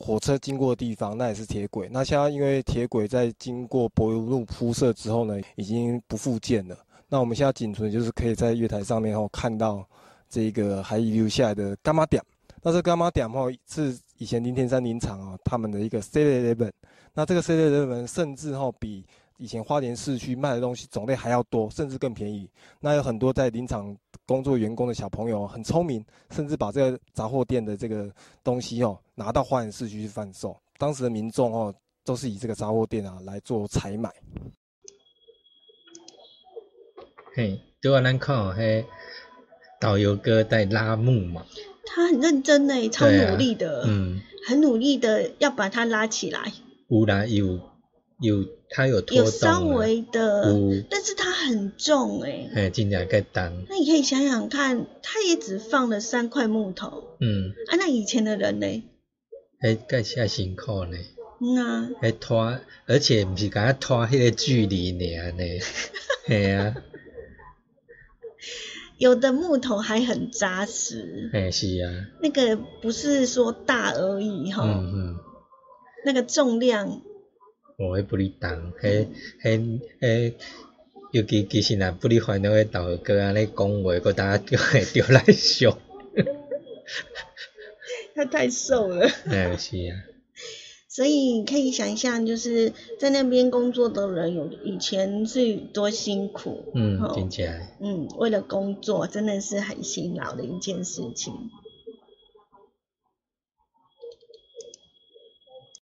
[0.00, 1.88] 火车经过的地方，那也是铁轨。
[1.92, 6.76] 那现在因为铁轨在经过柏油路铺设之后呢，已经不复建了。
[7.08, 9.86] 那我们现在仅存就是可以在月台上面哦看到
[10.28, 12.20] 这个还遗留下来的干妈点。
[12.60, 16.70] 那这干妈点哦是以前林田山林场啊他们的一个 C Eleven。
[17.16, 19.06] 那这个 C 类人文甚至哈比
[19.36, 22.50] 以前花莲市区卖的东西种类还要多，甚至更便宜。
[22.80, 23.96] 那有很多在林场
[24.26, 28.12] 工作员工的小朋友很聪明，甚至把这个杂货店的这个
[28.42, 30.56] 东西哦拿到花莲市区去贩售。
[30.76, 31.72] 当时的民众哦
[32.04, 34.12] 都是以这个杂货店啊来做采买。
[37.36, 38.84] 嘿，对我咱看哦，嘿，
[39.80, 41.44] 导游哥在拉木嘛。
[41.86, 46.52] 他很认真呢，超努力的，嗯，很努力的要把它拉起来。
[46.88, 47.60] 有啦，有
[48.20, 53.52] 有，他有拖，有稍微的，但是它很重哎，哎，尽量盖单。
[53.68, 58.82] 那你可以想想看，他也只放了三块木头，嗯，啊，那以前的人呢？
[59.60, 60.98] 还盖下辛苦呢，
[61.40, 65.44] 嗯啊，还拖，而且不是给他拖迄个距离呢，呢，
[66.26, 66.74] 嘿啊，
[69.04, 71.92] 有的木头还很扎实，哎，是啊，
[72.22, 75.18] 那个不是说大而已哈，嗯嗯。
[76.06, 77.02] 那个重量，
[77.76, 79.06] 我会不哩重，迄
[79.42, 80.32] 迄迄，
[81.12, 85.78] 尤其其实若不哩烦恼个导哥安尼讲话，搁大家叫会 叫来笑。
[88.16, 89.06] 他太瘦了。
[89.26, 90.13] 哎，是啊。
[90.94, 96.70] 所以可以想象，就是在那边工作的人，有以前是多辛苦。
[96.72, 97.76] 嗯，听起来。
[97.80, 101.34] 嗯，为了工作，真的是很辛劳的一件事情。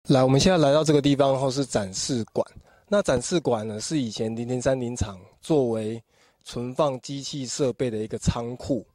[0.08, 2.48] 来，我们现在来到这个地方后是展示馆。
[2.88, 6.02] 那展示馆呢，是以前零零三林场作为
[6.46, 8.86] 存放机器设备的一个仓库。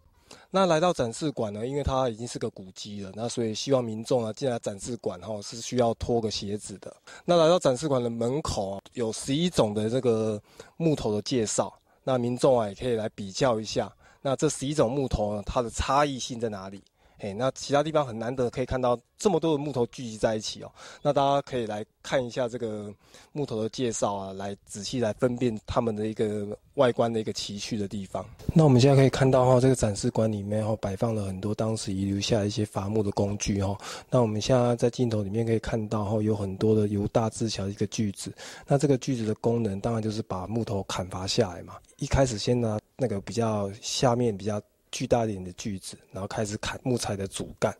[0.57, 6.96] 那来到展示馆呢，因为它已经是个古迹了，那所以希望民众啊进来展示馆哈是需要脱个鞋子的。
[7.26, 10.40] 那来到展示馆的门口有十一种的这个
[10.78, 11.70] 木头的介绍，
[12.02, 16.82] 那民众啊也可以来比较一下，那这十一种木头呢它的差异性在哪里？
[17.18, 20.70] 哎，那其他地方很难得可以看到这么多的木头聚集在一起哦。
[21.00, 22.92] 那大家可以来看一下这个
[23.32, 28.22] 木头的介绍啊，来仔细来分辨它们的一个外观的一个奇趣的地方。
[28.52, 33.76] 那我们现在可以看到哈，这个展示馆里面哈摆放了很多当时遗留下一些伐木的工具哈。
[34.10, 38.30] 那我们现在在镜头里面可以看到哈，有很多的由大至小的一个锯子。
[38.66, 41.76] 那这个锯子的功能当然就是把木头砍伐下来嘛。
[41.96, 44.60] 一开始先拿那个比较下面比较。
[44.93, 47.74] 巨大一点的锯子，然后开始砍木材的主干，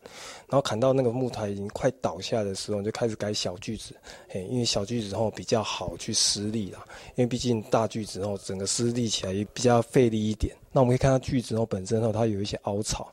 [0.47, 3.95] 然后砍到那个木材已经快倒下的时候，就开始改小锯子，
[4.29, 6.85] 嘿，因为小锯子后比较好去施力啦，
[7.15, 10.55] 因为毕竟大锯子后整个施力起来也比较费力一点。
[10.71, 13.11] 那我们可以看到锯子后本身后它有一些凹槽，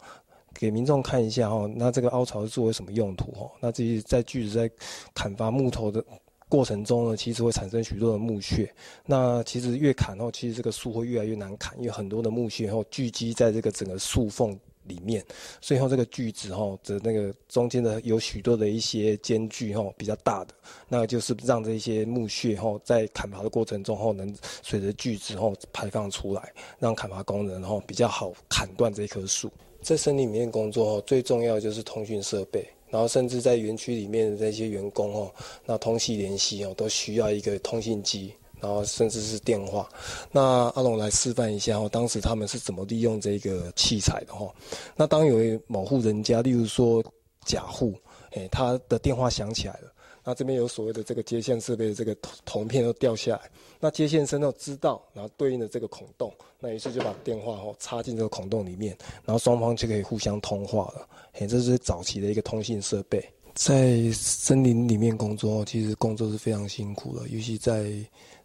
[0.53, 3.51] 给民众看一下哈，那这个凹槽是作为什么用途哈？
[3.61, 4.71] 那这些在锯子在
[5.15, 6.05] 砍伐木头的。
[6.49, 8.73] 过程中呢，其实会产生许多的木屑。
[9.07, 15.25] 那其实越砍后，其实这个树会越来越难砍，因为很多的木屑后聚集在这个整个树缝里面，
[15.61, 20.55] 最后这个锯子哈的那个中间的有许多的一些间距哈比较大的，
[20.89, 24.33] 那就是让这些木屑哈在砍伐的过程中后能
[24.63, 29.51] 随着锯子后排放出来，让砍伐工人后比较好砍断这棵树。
[29.81, 32.67] 在森林里面工作最重要的就是通讯设备。
[32.95, 35.29] 然后甚至在园区里面的这些员工哦，
[35.67, 39.89] 那通信联系哦，都需要一个通信机，然后甚至是电话。
[40.31, 44.49] 那阿龙来示范一下哦，当时他们是怎么利用这个器材的哦？
[44.95, 47.05] 那当有某户人家，例如说
[47.45, 47.93] 假户，
[48.31, 49.93] 哎，他的电话响起来了。
[50.25, 61.07] 那这边有所谓的这个接线设备的这个铜片都掉下来，那接线生都知道，然后对应的这个孔洞，那于是就把电话哦插进这个孔洞里面，然后双方就可以互相通话了。
[61.33, 63.23] 嘿，这是早期的一个通信设备。
[63.55, 67.93] 在森林里面工作，其实工作是非常辛苦的，尤其在。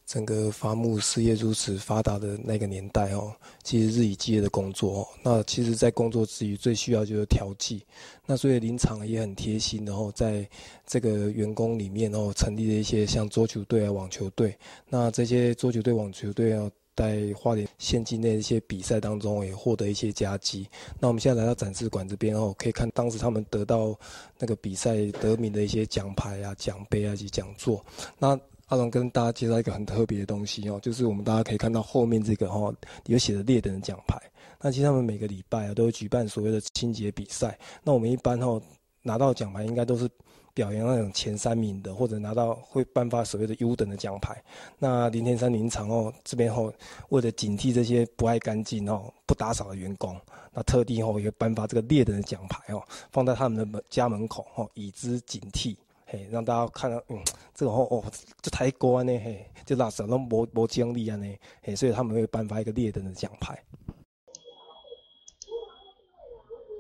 [0.10, 3.32] 整个伐木事业如此发达的那个年代哦，
[3.62, 7.86] 其实日以继夜的工作哦，那其实，在工作之余最需要就是调剂。
[8.26, 10.50] 那所以林场也很贴心，然后在
[10.84, 14.58] 这个员工里面哦，成立了一些像桌球队啊、网球队。
[14.88, 20.68] 那这些桌球队、网球队啊，在花莲县境内一些比赛当中也获得一些佳绩。
[21.00, 23.96] 那我们现在来到展示馆这边哦，可以看当时他们得到
[24.40, 27.86] 那个比赛得名的一些奖牌啊、奖杯啊及讲座。
[28.18, 28.36] 那
[28.70, 32.74] 阿龙跟大家介绍一个很特别的东西哦，就是我们大家可以看到后面这个哈，
[33.08, 34.20] 有写的劣等的奖牌。
[34.62, 37.58] 那其实他们每个礼拜啊，都会举办所谓的清洁比赛。
[37.84, 38.62] 那我们一般哈
[39.02, 40.08] 拿到奖牌，应该都是
[40.54, 44.40] 表扬那种前三名的，或者拿到会颁发所谓的优等的奖牌。
[44.78, 46.72] 那林天山林场哦这边哦，
[47.10, 50.16] 为了警惕这些不爱干净哦、不打扫的员工，
[50.54, 55.76] 那特地哦也颁发这个劣等的奖牌哦，放在他们的门家门口哦，以资警惕。
[56.12, 57.20] 嘿，让大家看到，嗯，
[57.54, 58.04] 这个哦哦，
[58.42, 63.64] 这太高呢，嘿，就那什么没没经历啊呢，嘿，所以他们会颁发一个劣等的奖牌。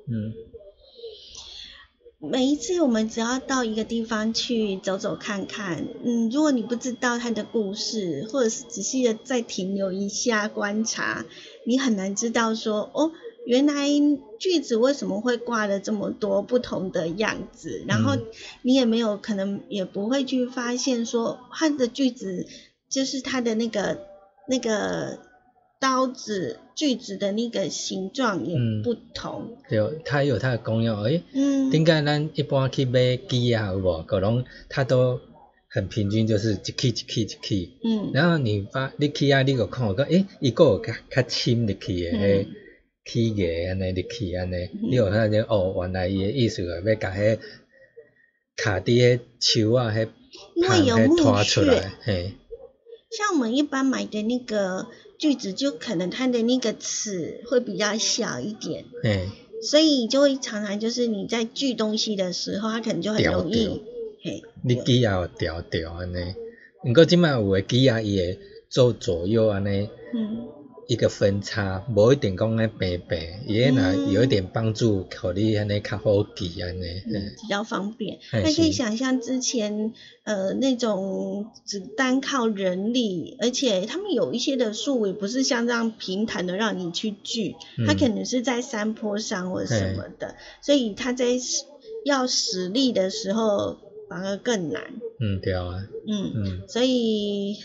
[0.07, 0.33] 嗯，
[2.17, 11.23] 每一次我们只要到一个地方去走走看看，嗯，如果你不知道它的故事，或者是仔细的再停留一下观察，
[11.67, 13.11] 你很难知道说，哦。
[13.49, 13.87] 原来
[14.37, 17.83] 句子为什么会挂了这么多不同的样子？
[17.87, 18.15] 然后
[18.61, 22.45] 你也没有可能也不会去发现说它的句子
[22.87, 23.97] 就是它的那个
[24.47, 25.17] 那个
[25.79, 29.57] 刀子句子的那个形状也不同。
[29.67, 31.01] 对，它有它的功用。
[31.01, 34.03] 诶，嗯，点解咱一般去买机啊，有无？
[34.03, 35.19] 可能它都
[35.67, 37.71] 很平均，就是一起一起一起。
[37.83, 38.11] 嗯。
[38.13, 42.47] 然后你发你去啊，你个看个，诶，一个较较深入去诶。
[43.09, 45.73] 起个安尼入去安尼，你有看见哦？
[45.81, 47.39] 原来伊诶意思个要甲迄
[48.55, 50.07] 卡伫迄树啊，迄
[50.55, 52.33] 因为有木屑，嘿。
[53.09, 54.85] 像我们一般买的那个
[55.17, 59.27] 锯子，就可能它的那个齿会比较小一点，嘿。
[59.63, 63.81] 所以就会常常就是你在锯东西的时候，它可能就很容易，
[64.23, 64.43] 嘿。
[64.63, 66.35] 你锯也有调调安尼，
[66.85, 68.39] 毋过即摆有诶锯啊，伊会
[68.69, 69.89] 做左右安尼。
[70.13, 70.47] 嗯。
[70.89, 76.81] 一个分叉，无一定讲咧白白，也那有一点帮助，互你安尼较好记安尼，
[77.39, 78.17] 比较方便。
[78.33, 87.53] 那可以想象之前呃那种只单靠人力，而且他们有一些的树也不是像这样平坦的让你去锯，
[87.85, 91.25] 它可能是在山坡上或者什么的，所以他在
[92.03, 93.77] 要使力的时候
[94.09, 94.95] 反而更难。
[95.19, 95.87] 嗯，对啊。
[96.07, 97.57] 嗯嗯，所以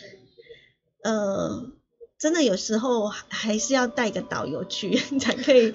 [1.02, 1.72] 呃。
[2.18, 5.72] 真的有时候还是要带个导游去， 才可以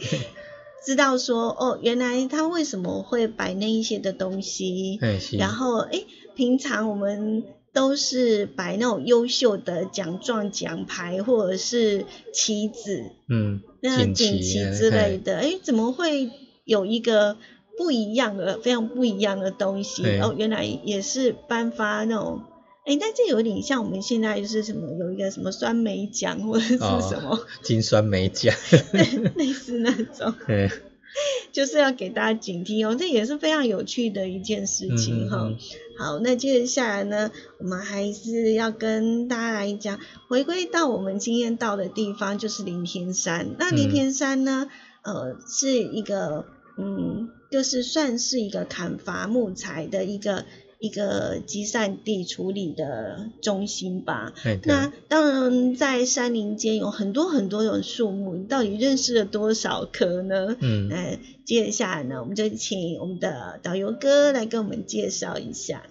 [0.86, 4.98] 知道说哦，原来他为什么会摆那一些的东西。
[5.38, 6.04] 然后哎，
[6.36, 15.38] 平常我们都是摆那种优秀的奖状、奖牌或者是旗子，嗯，那锦旗之类的。
[15.38, 16.32] 哎，怎么会
[16.64, 17.38] 有一个
[17.78, 20.04] 不一样的、非常不一样的东西。
[20.20, 22.42] 哦，原来也是颁发那种，
[22.86, 28.56] 哎，但这有点像我们现在就是什么有一个什么酸梅奖或者是什么金酸梅奖，
[29.36, 30.34] 类似那种。
[31.52, 35.52] 就是要给大家警惕哦，这也是非常有趣的一件事情哈。
[35.98, 40.00] 好，那接下来呢，我们还是要跟大家来讲，
[40.30, 43.56] 回归到我们今天到的地方，就是林天山。
[43.58, 44.70] 那林天山呢，
[45.02, 46.46] 呃，是一个，
[46.78, 50.46] 嗯，就是算是一个砍伐木材的一个。
[50.80, 54.34] 一个集散地处理的中心吧。
[54.64, 60.56] 那当然，在山林间有很多很多种树木，你到底认识了多少棵呢？
[60.62, 65.84] 嗯，哎，接下来呢，我们就请我们的导游哥来跟我们介绍一下。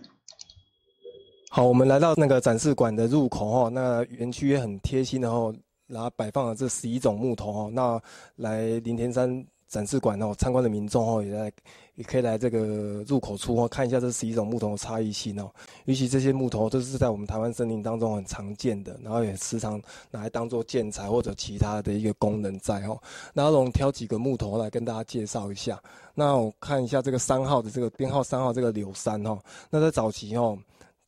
[1.50, 5.54] 好，我们来到那个展示馆的入口哦，那园区也很贴心的哦，
[5.86, 8.00] 然后摆放了这十一种木头哦，那
[8.36, 9.46] 来林田山。
[9.68, 11.52] 展示馆哦，参观的民众哦，也在
[11.98, 15.50] 也可以来这个入口处哦，看一下这十一种木头的差异性哦。
[15.84, 19.82] 尤其这些木头都是在我们台湾森林当中很常见的，然后也时常
[20.12, 22.96] 拿来当做建材或者其他的一个功能在哦。
[23.34, 25.82] 那我们挑几个木头来跟大家介绍一下。
[26.14, 29.36] 那我看一下这个三号的这个编号三号这个柳杉哦，
[29.68, 30.56] 那在早期哦。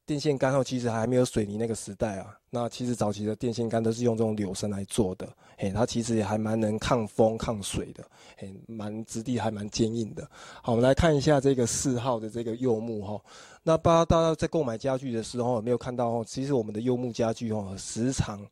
[0.06, 8.04] 电线杆后其实还没有水泥那个时代啊，那其实早期的电线杆都是用这种柳杉来做的，嘿，它其实也还蛮能抗风抗水的，
[8.36, 10.28] 嘿，蛮质地还蛮坚硬的。
[10.60, 13.22] 好，我们来看一下这个四号的这个柚木哈，
[13.62, 16.24] 那不知道大家在购买家具的时候有没有看到哦？
[16.26, 18.44] 其实我们的柚木家具哦，时常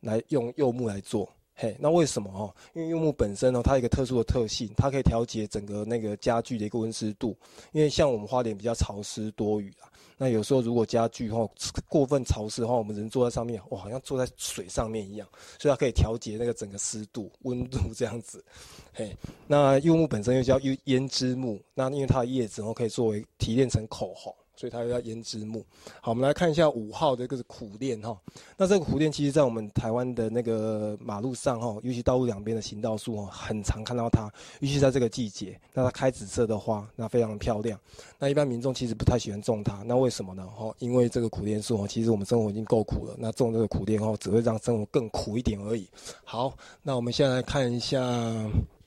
[0.00, 2.48] 来用柚木来做，嘿，那为什么哦？
[2.72, 7.36] 因为柚木本身呢，它有一个特殊的特性，它可以调节整个那个家具的一个温湿度，
[7.72, 9.92] 因为像我们花莲比较潮湿多雨啊。
[10.18, 11.48] 那有时候如果家具哈
[11.88, 18.44] 过分潮湿的话，我们人坐在上面，哇，好像坐在水上面一样，所以它可以调节那个整个湿度、温度这样子。
[18.94, 19.14] 嘿，
[19.46, 24.34] 那柚木本身又叫柚胭脂木，那因为它的叶子哦可以作为提炼成口红。
[24.56, 25.64] 所以它又叫胭脂木。
[26.00, 28.18] 好，我们来看一下五号的这个苦楝哈。
[28.56, 34.32] 那这个苦楝其实，在我们台湾的那个马路上哈，尤其道路两边的行道树哦，很常看到它。
[34.60, 37.78] 尤其在这个季节，那它开紫色的花，那非常的漂亮。
[38.18, 40.46] 那一般民众其实不太喜欢种它，那为什么呢？
[40.46, 45.86] 哈，因为这个苦楝树哦，其实我们生活已经够苦了，那种这个苦楝哦，只会让生活更苦一点而已。
[46.24, 48.00] 好，那我们现在来看一下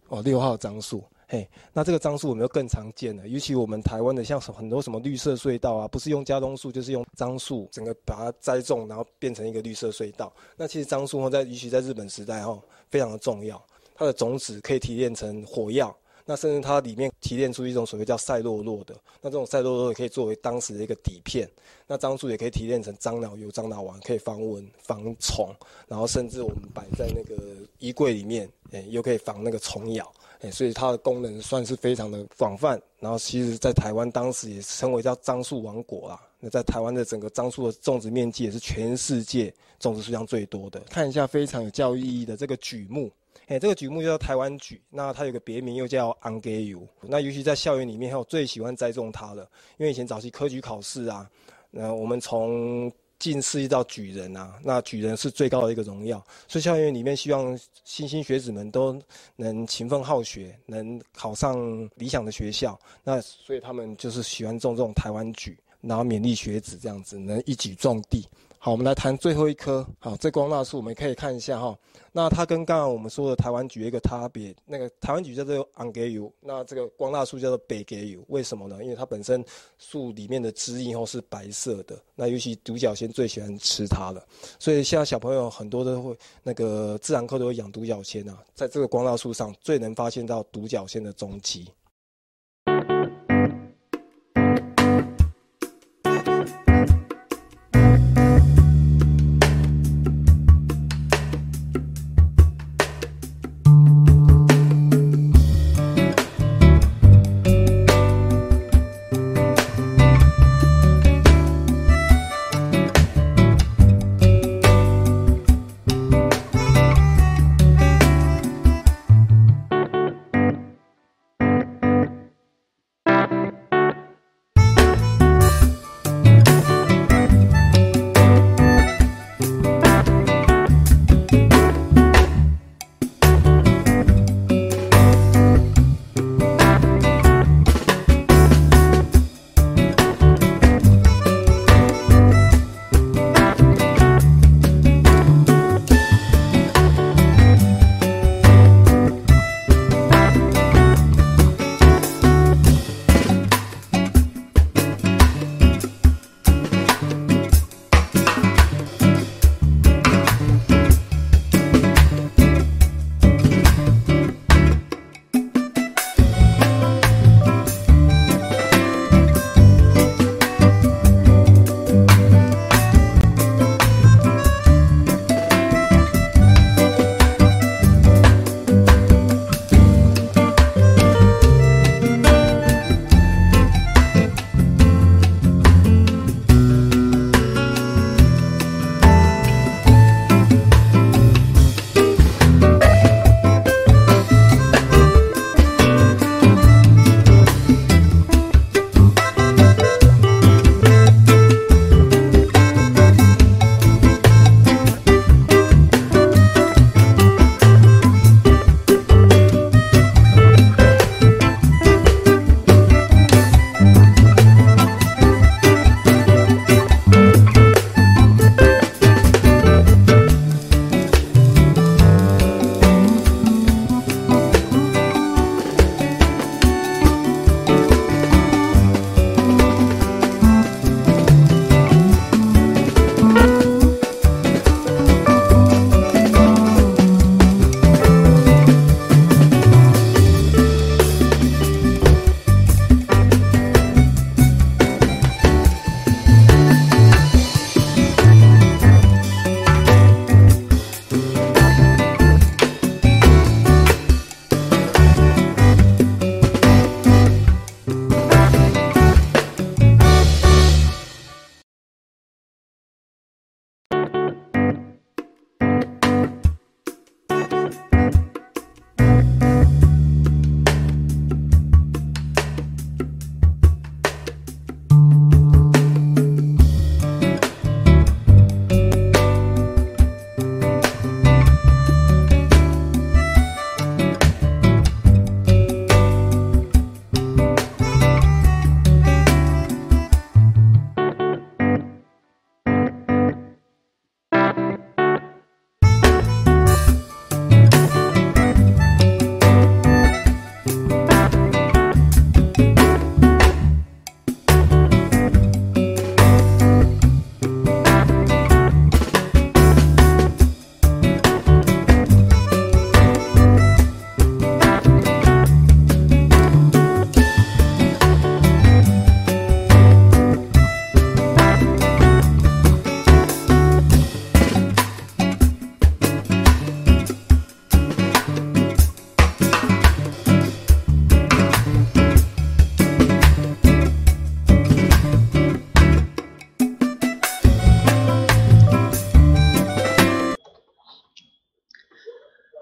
[0.08, 1.04] 哦，六号樟树。
[1.32, 10.34] 嘿，那这个樟树我们就更常见了，尤其我们台湾的像很多什么绿色隧道啊，不是用加冬树，就是用樟树，整个把它栽种，然后变成一个绿色隧道。
[10.58, 12.60] 那其实樟树哦，在尤其在日本时代哦，
[12.90, 13.64] 非常的重要，
[13.94, 15.96] 它的种子可以提炼成火药，
[16.30, 21.50] 那甚至它里面提炼出一种所谓叫赛洛洛的，那这种赛洛洛也可以作为当时的一个底片。
[21.88, 25.50] 那樟树也可以提炼成樟脑油、樟脑丸，可以防蚊、防虫，
[25.88, 30.08] 然后甚至我们摆在那个衣柜里面，诶，又可以防那个虫咬。
[30.42, 32.80] 哎，所以它的功能算是非常的广泛。
[33.00, 36.22] 然后，其实，在台湾当时也称为叫樟树王国啦。
[36.40, 40.80] 那在台湾的整个樟树的种植面积也是全世界种植数量最多的。
[40.92, 43.12] 看一下非常有教育意义的这个榉木，
[43.50, 46.88] 哎，这个榉木叫台湾榉，那它有个别名又叫昂格油。
[47.02, 49.42] 那尤其在校园里面，还有最喜欢栽种它的，
[49.78, 51.28] 因为以前早期科举考试啊，
[51.72, 59.02] 那我们从进士一到举人啊，那举人是最高的一个荣耀，所以校园里面希望新兴学子们都
[59.36, 68.28] 能勤奋好学，能考上理想的学校，那所以他们就是喜欢种这种台湾举，然后勉励学子这样子能一举种地。
[68.62, 69.88] 好，我们来谈最后一棵。
[70.00, 71.74] 好，这光蜡树我们可以看一下哈。
[72.12, 78.22] 那它跟刚刚我们说的台湾菊一个差别，那个台湾菊叫做昂格油，那这个光蜡树叫做北格油。
[78.28, 78.84] 为什么呢？
[78.84, 79.42] 因为它本身
[79.78, 84.22] 树里面的枝叶后是白色的，那尤其独角仙最喜欢吃它了。
[84.60, 91.66] 所以现在小朋友很多都会那个自然课都会养独角仙啊，在这个光蜡树上最能发现到独角仙的踪迹。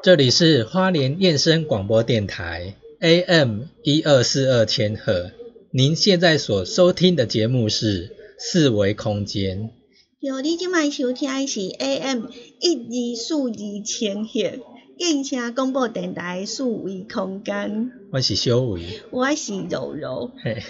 [0.08, 5.32] 这里是花莲燕声广播电台 AM 一二四二千赫，
[5.70, 9.70] 您现在所收听的节目是四维空间。
[10.22, 12.28] 有你今麦收听的是 AM
[12.62, 14.40] 一二四二千赫，
[14.98, 17.92] 燕声广播电台四维空间。
[18.14, 20.32] 我是小维，我是柔柔。
[20.42, 20.64] 嘿。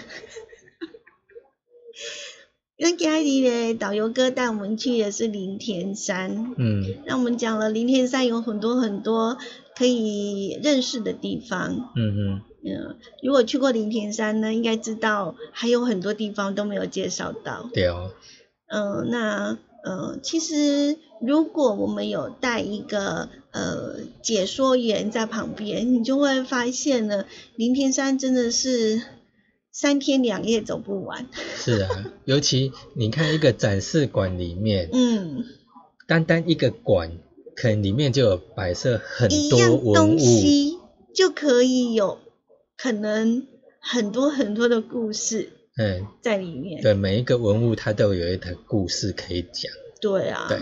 [2.80, 9.36] 那今日的导游哥带我们去的是林田山，嗯，那我们讲了林田山有很多很多
[9.76, 18.12] 可以认识的地方，嗯嗯，嗯，如果去过林田山呢，应该知道还有很多地方都没有介绍到，对哦，
[18.68, 27.24] 嗯，那呃，其实如果我们有带一个呃解说员在旁边，你就会发现呢，
[27.56, 29.02] 林田山真的是。
[29.80, 31.28] 三天两夜走不完。
[31.54, 35.44] 是啊，尤其你看一个展示馆里面，嗯，
[36.08, 37.12] 单单一个馆，
[37.54, 40.18] 可能里面就有摆设很多文物，
[41.14, 42.18] 就可以有
[42.76, 43.46] 可能
[43.78, 46.82] 很多很多的故事，嗯，在里面。
[46.82, 49.70] 对，每一个文物它都有一个故事可以讲。
[50.00, 50.46] 对啊。
[50.48, 50.58] 对。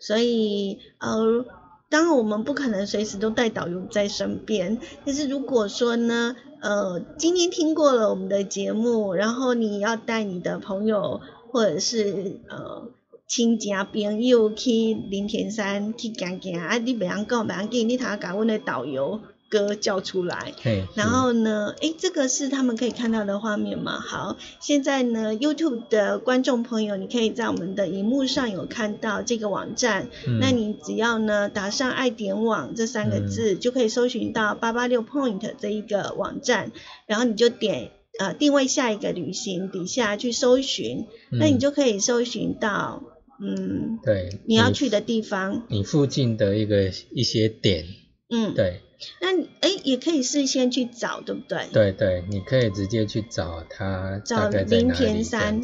[0.00, 1.46] 所以，呃。
[1.88, 4.78] 当然，我们不可能随时都带导游在身边。
[5.04, 12.84] 但是如果说呢，呃，今天听过了我们的节目，然后你要带你的朋友或者是呃
[13.26, 19.18] 亲家朋友去林田山去行行，啊，你别样讲，袂要紧你通甲阮的导游。
[19.52, 20.54] 歌叫出来，
[20.94, 24.00] 然后呢，哎，这个是他们可以看到的画面吗？
[24.00, 30.08] 好，现在呢，YouTube 的观众朋友，你可以在我们的荧幕上有看到这个网站，
[30.40, 36.72] 那你只要呢打上“爱点网”这三个字，就可以搜寻到八八六 Point 这一个网站，
[37.06, 43.02] 然后你就点呃定位下一个旅行底下去搜寻，那你就可以搜寻到，
[43.38, 47.84] 嗯，对，你要去的地方，你附近的一个一些点，
[48.30, 48.80] 嗯，对。
[49.20, 51.66] 那哎，也可以事先去找，对不对？
[51.72, 54.20] 对对，你可以直接去找它。
[54.24, 55.60] 找林田山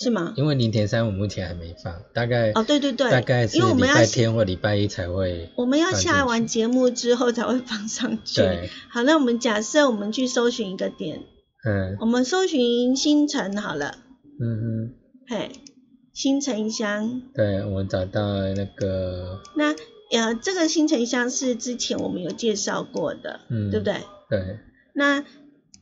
[0.00, 0.34] 是吗？
[0.36, 5.50] 因为林田山我目前还没放，大概哦，对对对，大概是礼拜天或礼拜一才会。
[5.56, 8.40] 我们要下完节目之后才会放上去。
[8.40, 8.70] 对。
[8.90, 11.24] 好，那我们假设我们去搜寻一个点，
[11.66, 13.98] 嗯，我们搜寻新城好了。
[14.40, 14.94] 嗯哼。
[15.28, 15.50] 嘿，
[16.14, 17.22] 新城乡。
[17.34, 18.22] 对，我们找到
[18.54, 19.40] 那个。
[19.56, 19.74] 那。
[20.10, 23.94] 呃，这个新城乡是之前我们有介绍过的，嗯，对不对？
[24.30, 24.58] 对。
[24.94, 25.24] 那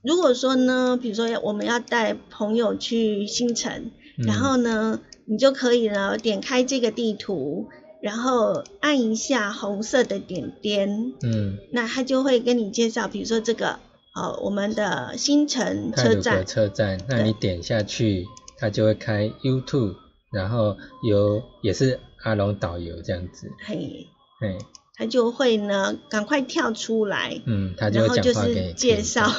[0.02, 7.68] 如果说呢，比如说我们要带朋友去新城，然后呢，你就可以呢点开这个地图，
[8.02, 13.78] 然后按一下红色的点点，嗯，那他就会跟你介绍，比如说这个，
[14.14, 16.44] 哦，我们的新城车站。
[16.44, 18.26] 车站，那你点下去，
[18.58, 19.94] 它就会开 YouTube，
[20.32, 20.76] 然后
[21.08, 23.50] 有也是阿龙导游这样子。
[23.64, 24.08] 嘿。
[24.40, 24.58] 嗯，
[24.94, 29.30] 他就会呢，赶快跳出来，嗯，他就然后就是介绍，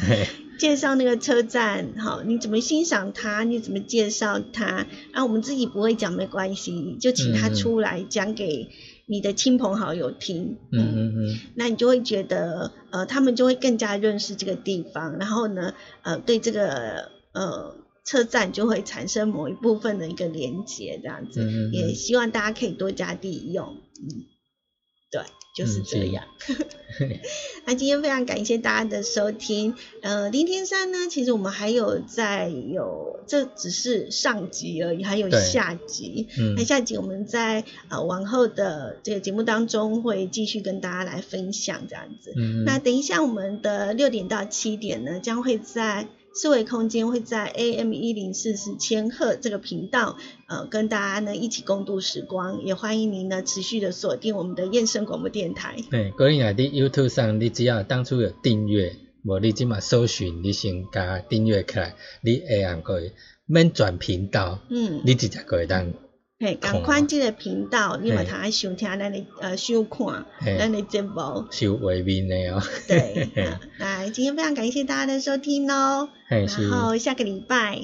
[0.58, 8.68] 介绍那个车站，好，你怎么欣赏它，你怎么介绍它，啊，我们自己不会讲没关系，就请他出来讲给
[9.06, 21.40] 你的亲朋好友听，嗯嗯嗯，那你就会觉得，呃，他们就会更加认识这个地方，然后呢，呃，对这个呃车站就会产生某一部分的一个连接，这样子，
[21.72, 24.24] 也希望大家可以多加利用，嗯。
[25.10, 25.22] 对，
[25.54, 26.24] 就是这样。
[27.64, 29.74] 那今天非常感谢大家的收听。
[30.02, 36.28] 呃，林天山呢，其实我们还有在有，这只是上集而已，还有下集。
[36.38, 42.34] 嗯那下集我们在呃往后的这个节目当中会继续跟大家来分享这样子。
[42.66, 46.06] 那等一下我们的六点到七点呢，将会在。
[46.34, 50.16] 思维空间会在 AM 一零四四千赫这个频道，
[50.46, 55.76] 呃，跟大家呢一起共度时光，也欢迎您呢持续的锁定我们的燕声广播电台。
[55.90, 63.10] 对，各位啊，你 YouTube 上你只要当初有订阅，无你即马搜寻，你先加订阅起来，你会按可以
[63.46, 65.92] 免转频道，嗯，你直接可以当。
[66.40, 72.62] 嘿，赶快这个频道，你把它收听咱的呃收看咱的节目，收画面的哦。
[72.86, 73.28] 对，
[73.78, 76.08] 来，今天非常感谢大家的收听喽。
[76.28, 77.78] 然后下个礼拜，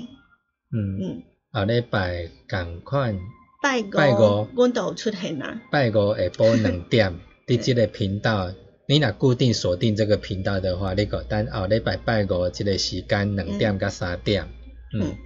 [0.71, 0.79] 嗯。
[1.03, 3.13] 嗯，下礼拜赶快
[3.61, 5.61] 拜五拜五，我都出现啦。
[5.73, 8.53] 拜五下晡两点， 伫这个频道，
[8.87, 14.49] 你若固定锁定这个频道的话，你个等后礼拜拜五这个时间两点到三点，
[14.97, 15.17] 嗯，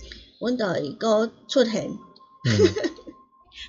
[0.41, 1.91] 我都会个出现。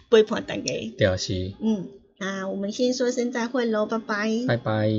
[0.09, 0.63] 陪伴大家。
[0.97, 1.53] 对啊，是。
[1.61, 4.29] 嗯，那我们先说声再会喽，拜拜。
[4.47, 4.89] 拜拜。